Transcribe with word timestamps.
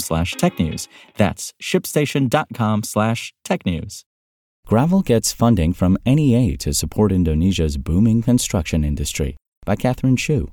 slash 0.00 0.34
technews. 0.34 0.88
That's 1.16 1.52
shipstation.com 1.62 2.82
slash 2.84 3.32
technews. 3.44 4.04
Gravel 4.66 5.02
gets 5.02 5.32
funding 5.32 5.72
from 5.72 5.98
NEA 6.06 6.56
to 6.58 6.72
support 6.72 7.12
Indonesia's 7.12 7.76
booming 7.76 8.22
construction 8.22 8.84
industry 8.84 9.36
by 9.66 9.76
Catherine 9.76 10.16
Shu. 10.16 10.50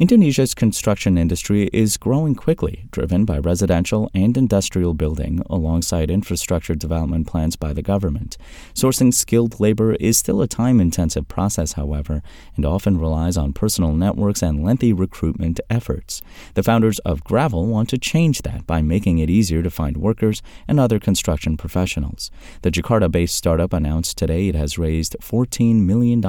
Indonesia's 0.00 0.54
construction 0.54 1.18
industry 1.18 1.68
is 1.74 1.98
growing 1.98 2.34
quickly, 2.34 2.86
driven 2.90 3.26
by 3.26 3.38
residential 3.38 4.10
and 4.14 4.34
industrial 4.34 4.94
building 4.94 5.42
alongside 5.50 6.10
infrastructure 6.10 6.74
development 6.74 7.26
plans 7.26 7.54
by 7.54 7.74
the 7.74 7.82
government. 7.82 8.38
Sourcing 8.72 9.12
skilled 9.12 9.60
labor 9.60 9.92
is 9.96 10.16
still 10.16 10.40
a 10.40 10.48
time 10.48 10.80
intensive 10.80 11.28
process, 11.28 11.74
however, 11.74 12.22
and 12.56 12.64
often 12.64 12.98
relies 12.98 13.36
on 13.36 13.52
personal 13.52 13.92
networks 13.92 14.40
and 14.40 14.64
lengthy 14.64 14.90
recruitment 14.90 15.60
efforts. 15.68 16.22
The 16.54 16.62
founders 16.62 16.98
of 17.00 17.22
Gravel 17.22 17.66
want 17.66 17.90
to 17.90 17.98
change 17.98 18.40
that 18.40 18.66
by 18.66 18.80
making 18.80 19.18
it 19.18 19.28
easier 19.28 19.62
to 19.62 19.68
find 19.68 19.98
workers 19.98 20.40
and 20.66 20.80
other 20.80 20.98
construction 20.98 21.58
professionals. 21.58 22.30
The 22.62 22.70
Jakarta 22.70 23.10
based 23.10 23.34
startup 23.34 23.74
announced 23.74 24.16
today 24.16 24.48
it 24.48 24.54
has 24.54 24.78
raised 24.78 25.14
$14 25.20 25.82
million. 25.84 26.24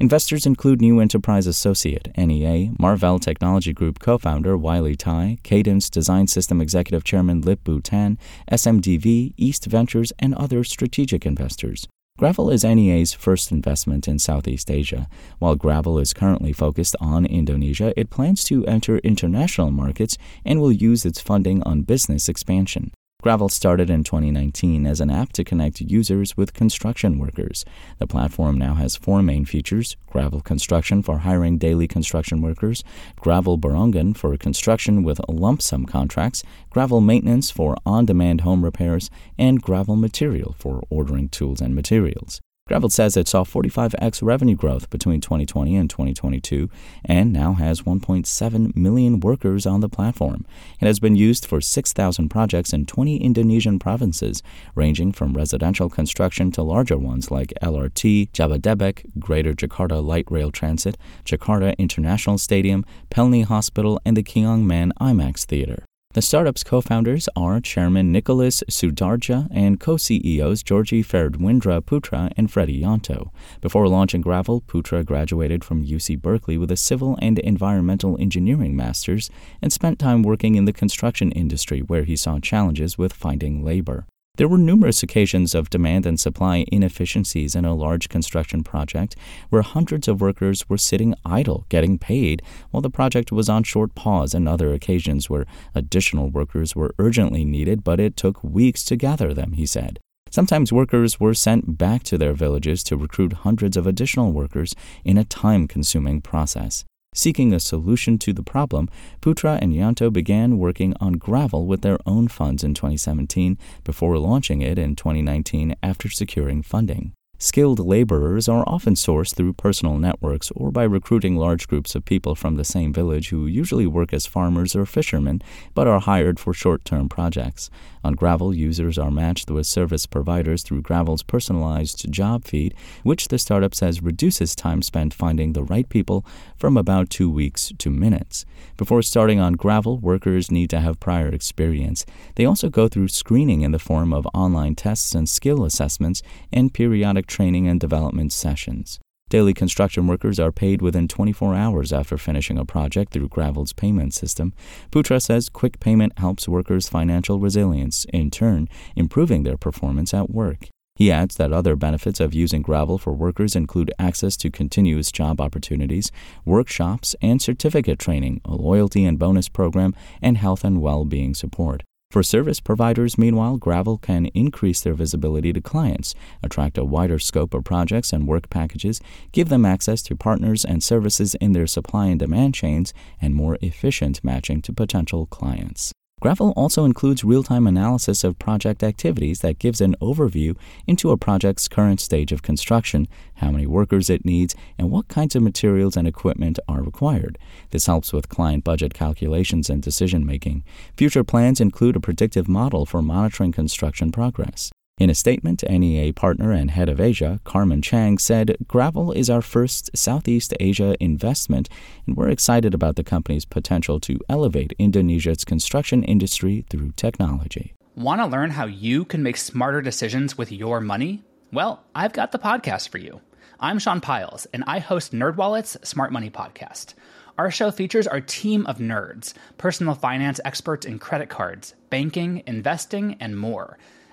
Investors 0.00 0.46
include 0.46 0.80
New 0.80 1.00
Enterprise 1.00 1.46
Associate, 1.46 2.08
NEA, 2.16 2.77
Marvell 2.80 3.18
Technology 3.18 3.72
Group 3.72 3.98
co 3.98 4.18
founder 4.18 4.56
Weili 4.56 4.96
Dai, 4.96 5.38
Cadence 5.42 5.90
Design 5.90 6.28
System 6.28 6.60
Executive 6.60 7.02
Chairman 7.02 7.40
Lip 7.40 7.64
Bu 7.64 7.80
Tan, 7.80 8.16
SMDV, 8.52 9.34
East 9.36 9.66
Ventures, 9.66 10.12
and 10.20 10.32
other 10.36 10.62
strategic 10.62 11.26
investors. 11.26 11.88
Gravel 12.18 12.50
is 12.50 12.64
NEA's 12.64 13.12
first 13.12 13.50
investment 13.50 14.06
in 14.06 14.20
Southeast 14.20 14.70
Asia. 14.70 15.08
While 15.40 15.56
Gravel 15.56 15.98
is 15.98 16.12
currently 16.12 16.52
focused 16.52 16.94
on 17.00 17.26
Indonesia, 17.26 17.92
it 17.96 18.10
plans 18.10 18.44
to 18.44 18.64
enter 18.66 18.98
international 18.98 19.72
markets 19.72 20.16
and 20.44 20.60
will 20.60 20.72
use 20.72 21.04
its 21.04 21.20
funding 21.20 21.62
on 21.64 21.82
business 21.82 22.28
expansion. 22.28 22.92
Gravel 23.20 23.48
started 23.48 23.90
in 23.90 24.04
2019 24.04 24.86
as 24.86 25.00
an 25.00 25.10
app 25.10 25.32
to 25.32 25.42
connect 25.42 25.80
users 25.80 26.36
with 26.36 26.54
construction 26.54 27.18
workers. 27.18 27.64
The 27.98 28.06
platform 28.06 28.56
now 28.56 28.74
has 28.74 28.94
four 28.94 29.24
main 29.24 29.44
features 29.44 29.96
Gravel 30.06 30.40
Construction 30.40 31.02
for 31.02 31.18
hiring 31.18 31.58
daily 31.58 31.88
construction 31.88 32.40
workers, 32.40 32.84
Gravel 33.16 33.58
Borongan 33.58 34.16
for 34.16 34.36
construction 34.36 35.02
with 35.02 35.20
lump 35.28 35.62
sum 35.62 35.84
contracts, 35.84 36.44
Gravel 36.70 37.00
Maintenance 37.00 37.50
for 37.50 37.76
on 37.84 38.06
demand 38.06 38.42
home 38.42 38.64
repairs, 38.64 39.10
and 39.36 39.60
Gravel 39.60 39.96
Material 39.96 40.54
for 40.56 40.84
ordering 40.88 41.28
tools 41.28 41.60
and 41.60 41.74
materials. 41.74 42.40
Gravel 42.68 42.90
says 42.90 43.16
it 43.16 43.26
saw 43.26 43.44
45x 43.44 44.22
revenue 44.22 44.54
growth 44.54 44.90
between 44.90 45.22
2020 45.22 45.74
and 45.74 45.88
2022 45.88 46.68
and 47.02 47.32
now 47.32 47.54
has 47.54 47.80
1.7 47.80 48.76
million 48.76 49.20
workers 49.20 49.64
on 49.64 49.80
the 49.80 49.88
platform. 49.88 50.44
It 50.78 50.84
has 50.84 51.00
been 51.00 51.16
used 51.16 51.46
for 51.46 51.62
6,000 51.62 52.28
projects 52.28 52.74
in 52.74 52.84
20 52.84 53.16
Indonesian 53.16 53.78
provinces, 53.78 54.42
ranging 54.74 55.12
from 55.12 55.32
residential 55.32 55.88
construction 55.88 56.52
to 56.52 56.62
larger 56.62 56.98
ones 56.98 57.30
like 57.30 57.54
LRT, 57.62 58.32
Jabodebek, 58.32 59.18
Greater 59.18 59.54
Jakarta 59.54 60.04
Light 60.04 60.26
Rail 60.30 60.50
Transit, 60.50 60.98
Jakarta 61.24 61.74
International 61.78 62.36
Stadium, 62.36 62.84
Pelni 63.10 63.46
Hospital, 63.46 63.98
and 64.04 64.14
the 64.14 64.22
Keong 64.22 64.64
Mas 64.64 64.92
IMAX 65.00 65.46
Theater. 65.46 65.86
The 66.18 66.22
startup's 66.22 66.64
co 66.64 66.80
founders 66.80 67.28
are 67.36 67.60
Chairman 67.60 68.10
Nicholas 68.10 68.64
Sudarja 68.68 69.46
and 69.52 69.78
co 69.78 69.96
CEOs 69.96 70.64
Georgie 70.64 71.04
Ferdwindra 71.04 71.80
Putra 71.80 72.32
and 72.36 72.50
Freddie 72.50 72.82
Yanto. 72.82 73.30
Before 73.60 73.86
launching 73.86 74.20
Gravel, 74.20 74.60
Putra 74.62 75.06
graduated 75.06 75.62
from 75.62 75.86
UC 75.86 76.20
Berkeley 76.20 76.58
with 76.58 76.72
a 76.72 76.76
civil 76.76 77.16
and 77.22 77.38
environmental 77.38 78.20
engineering 78.20 78.74
master's 78.74 79.30
and 79.62 79.72
spent 79.72 80.00
time 80.00 80.24
working 80.24 80.56
in 80.56 80.64
the 80.64 80.72
construction 80.72 81.30
industry 81.30 81.82
where 81.82 82.02
he 82.02 82.16
saw 82.16 82.40
challenges 82.40 82.98
with 82.98 83.12
finding 83.12 83.64
labor. 83.64 84.04
There 84.38 84.46
were 84.46 84.56
numerous 84.56 85.02
occasions 85.02 85.52
of 85.52 85.68
demand 85.68 86.06
and 86.06 86.18
supply 86.18 86.64
inefficiencies 86.70 87.56
in 87.56 87.64
a 87.64 87.74
large 87.74 88.08
construction 88.08 88.62
project 88.62 89.16
where 89.50 89.62
hundreds 89.62 90.06
of 90.06 90.20
workers 90.20 90.68
were 90.68 90.78
sitting 90.78 91.16
idle 91.24 91.66
getting 91.68 91.98
paid 91.98 92.40
while 92.70 92.80
the 92.80 92.88
project 92.88 93.32
was 93.32 93.48
on 93.48 93.64
short 93.64 93.96
pause, 93.96 94.34
and 94.34 94.48
other 94.48 94.72
occasions 94.72 95.28
where 95.28 95.44
additional 95.74 96.30
workers 96.30 96.76
were 96.76 96.94
urgently 97.00 97.44
needed, 97.44 97.82
but 97.82 97.98
it 97.98 98.16
took 98.16 98.44
weeks 98.44 98.84
to 98.84 98.94
gather 98.94 99.34
them, 99.34 99.54
he 99.54 99.66
said. 99.66 99.98
Sometimes 100.30 100.72
workers 100.72 101.18
were 101.18 101.34
sent 101.34 101.76
back 101.76 102.04
to 102.04 102.16
their 102.16 102.32
villages 102.32 102.84
to 102.84 102.96
recruit 102.96 103.42
hundreds 103.42 103.76
of 103.76 103.88
additional 103.88 104.30
workers 104.30 104.72
in 105.04 105.18
a 105.18 105.24
time 105.24 105.66
consuming 105.66 106.20
process. 106.20 106.84
Seeking 107.14 107.52
a 107.52 107.58
solution 107.58 108.18
to 108.18 108.32
the 108.32 108.42
problem, 108.42 108.88
Putra 109.20 109.58
and 109.60 109.72
Yanto 109.72 110.12
began 110.12 110.58
working 110.58 110.94
on 111.00 111.14
Gravel 111.14 111.66
with 111.66 111.82
their 111.82 111.98
own 112.06 112.28
funds 112.28 112.62
in 112.62 112.74
2017 112.74 113.58
before 113.82 114.18
launching 114.18 114.62
it 114.62 114.78
in 114.78 114.94
2019 114.94 115.74
after 115.82 116.08
securing 116.08 116.62
funding. 116.62 117.12
Skilled 117.40 117.78
laborers 117.78 118.48
are 118.48 118.64
often 118.66 118.94
sourced 118.94 119.32
through 119.32 119.52
personal 119.52 119.96
networks 119.96 120.50
or 120.56 120.72
by 120.72 120.82
recruiting 120.82 121.36
large 121.36 121.68
groups 121.68 121.94
of 121.94 122.04
people 122.04 122.34
from 122.34 122.56
the 122.56 122.64
same 122.64 122.92
village 122.92 123.28
who 123.28 123.46
usually 123.46 123.86
work 123.86 124.12
as 124.12 124.26
farmers 124.26 124.74
or 124.74 124.84
fishermen 124.84 125.40
but 125.72 125.86
are 125.86 126.00
hired 126.00 126.40
for 126.40 126.52
short 126.52 126.84
term 126.84 127.08
projects. 127.08 127.70
On 128.02 128.14
Gravel, 128.14 128.52
users 128.52 128.98
are 128.98 129.12
matched 129.12 129.52
with 129.52 129.68
service 129.68 130.04
providers 130.04 130.64
through 130.64 130.82
Gravel's 130.82 131.22
personalized 131.22 132.10
job 132.10 132.44
feed, 132.44 132.74
which 133.04 133.28
the 133.28 133.38
startup 133.38 133.72
says 133.72 134.02
reduces 134.02 134.56
time 134.56 134.82
spent 134.82 135.14
finding 135.14 135.52
the 135.52 135.62
right 135.62 135.88
people 135.88 136.26
from 136.56 136.76
about 136.76 137.08
two 137.08 137.30
weeks 137.30 137.72
to 137.78 137.88
minutes. 137.88 138.46
Before 138.76 139.02
starting 139.02 139.38
on 139.38 139.52
Gravel, 139.52 139.98
workers 139.98 140.50
need 140.50 140.70
to 140.70 140.80
have 140.80 140.98
prior 140.98 141.28
experience. 141.28 142.04
They 142.34 142.44
also 142.44 142.68
go 142.68 142.88
through 142.88 143.08
screening 143.08 143.60
in 143.60 143.70
the 143.70 143.78
form 143.78 144.12
of 144.12 144.26
online 144.34 144.74
tests 144.74 145.14
and 145.14 145.28
skill 145.28 145.64
assessments 145.64 146.20
and 146.52 146.74
periodic 146.74 147.27
training 147.28 147.68
and 147.68 147.78
development 147.78 148.32
sessions. 148.32 148.98
Daily 149.28 149.52
construction 149.52 150.06
workers 150.06 150.40
are 150.40 150.50
paid 150.50 150.80
within 150.80 151.06
24 151.06 151.54
hours 151.54 151.92
after 151.92 152.16
finishing 152.16 152.56
a 152.56 152.64
project 152.64 153.12
through 153.12 153.28
Gravel's 153.28 153.74
payment 153.74 154.14
system. 154.14 154.54
Putra 154.90 155.20
says 155.20 155.50
quick 155.50 155.78
payment 155.80 156.18
helps 156.18 156.48
workers' 156.48 156.88
financial 156.88 157.38
resilience, 157.38 158.06
in 158.10 158.30
turn, 158.30 158.68
improving 158.96 159.42
their 159.42 159.58
performance 159.58 160.14
at 160.14 160.30
work. 160.30 160.68
He 160.98 161.12
adds 161.12 161.36
that 161.36 161.52
other 161.52 161.76
benefits 161.76 162.18
of 162.18 162.34
using 162.34 162.62
Gravel 162.62 162.98
for 162.98 163.12
workers 163.12 163.54
include 163.54 163.92
access 164.00 164.36
to 164.38 164.50
continuous 164.50 165.12
job 165.12 165.40
opportunities, 165.40 166.10
workshops, 166.44 167.14
and 167.22 167.40
certificate 167.40 168.00
training, 168.00 168.40
a 168.44 168.56
loyalty 168.56 169.04
and 169.04 169.16
bonus 169.16 169.48
program, 169.48 169.94
and 170.20 170.38
health 170.38 170.64
and 170.64 170.80
well 170.80 171.04
being 171.04 171.34
support. 171.34 171.84
For 172.10 172.22
service 172.22 172.58
providers, 172.58 173.18
meanwhile, 173.18 173.58
Gravel 173.58 173.98
can 173.98 174.26
increase 174.26 174.80
their 174.80 174.94
visibility 174.94 175.52
to 175.52 175.60
clients, 175.60 176.14
attract 176.42 176.78
a 176.78 176.84
wider 176.84 177.18
scope 177.18 177.52
of 177.52 177.64
projects 177.64 178.14
and 178.14 178.26
work 178.26 178.48
packages, 178.48 179.02
give 179.30 179.50
them 179.50 179.66
access 179.66 180.00
to 180.04 180.16
partners 180.16 180.64
and 180.64 180.82
services 180.82 181.34
in 181.34 181.52
their 181.52 181.66
supply 181.66 182.06
and 182.06 182.18
demand 182.18 182.54
chains, 182.54 182.94
and 183.20 183.34
more 183.34 183.58
efficient 183.60 184.24
matching 184.24 184.62
to 184.62 184.72
potential 184.72 185.26
clients. 185.26 185.92
Gravel 186.20 186.52
also 186.56 186.84
includes 186.84 187.22
real 187.22 187.42
time 187.42 187.66
analysis 187.66 188.24
of 188.24 188.38
project 188.38 188.82
activities 188.82 189.40
that 189.40 189.58
gives 189.58 189.80
an 189.80 189.94
overview 190.00 190.56
into 190.86 191.10
a 191.10 191.16
project's 191.16 191.68
current 191.68 192.00
stage 192.00 192.32
of 192.32 192.42
construction, 192.42 193.06
how 193.34 193.50
many 193.50 193.66
workers 193.66 194.10
it 194.10 194.24
needs, 194.24 194.56
and 194.78 194.90
what 194.90 195.08
kinds 195.08 195.36
of 195.36 195.42
materials 195.42 195.96
and 195.96 196.08
equipment 196.08 196.58
are 196.68 196.82
required. 196.82 197.38
This 197.70 197.86
helps 197.86 198.12
with 198.12 198.28
client 198.28 198.64
budget 198.64 198.94
calculations 198.94 199.70
and 199.70 199.80
decision 199.80 200.26
making. 200.26 200.64
Future 200.96 201.24
plans 201.24 201.60
include 201.60 201.96
a 201.96 202.00
predictive 202.00 202.48
model 202.48 202.84
for 202.84 203.00
monitoring 203.00 203.52
construction 203.52 204.10
progress. 204.10 204.72
In 204.98 205.10
a 205.10 205.14
statement, 205.14 205.62
NEA 205.70 206.12
partner 206.12 206.50
and 206.50 206.72
head 206.72 206.88
of 206.88 207.00
Asia, 207.00 207.38
Carmen 207.44 207.80
Chang, 207.80 208.18
said 208.18 208.56
Gravel 208.66 209.12
is 209.12 209.30
our 209.30 209.40
first 209.40 209.96
Southeast 209.96 210.52
Asia 210.58 210.96
investment, 210.98 211.68
and 212.04 212.16
we're 212.16 212.30
excited 212.30 212.74
about 212.74 212.96
the 212.96 213.04
company's 213.04 213.44
potential 213.44 214.00
to 214.00 214.18
elevate 214.28 214.74
Indonesia's 214.76 215.44
construction 215.44 216.02
industry 216.02 216.64
through 216.68 216.94
technology. 216.96 217.74
Want 217.94 218.20
to 218.20 218.26
learn 218.26 218.50
how 218.50 218.66
you 218.66 219.04
can 219.04 219.22
make 219.22 219.36
smarter 219.36 219.80
decisions 219.80 220.36
with 220.36 220.50
your 220.50 220.80
money? 220.80 221.22
Well, 221.52 221.84
I've 221.94 222.12
got 222.12 222.32
the 222.32 222.40
podcast 222.40 222.88
for 222.88 222.98
you. 222.98 223.20
I'm 223.60 223.78
Sean 223.78 224.00
Pyles, 224.00 224.46
and 224.46 224.64
I 224.66 224.80
host 224.80 225.12
NerdWallet's 225.12 225.88
Smart 225.88 226.10
Money 226.10 226.28
Podcast. 226.28 226.94
Our 227.38 227.52
show 227.52 227.70
features 227.70 228.08
our 228.08 228.20
team 228.20 228.66
of 228.66 228.78
nerds, 228.78 229.32
personal 229.58 229.94
finance 229.94 230.40
experts 230.44 230.84
in 230.84 230.98
credit 230.98 231.28
cards, 231.28 231.76
banking, 231.88 232.42
investing, 232.48 233.16
and 233.20 233.38
more. 233.38 233.78